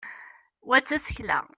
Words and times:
wa 0.67 0.77
d 0.79 0.83
tasekla 0.87 1.39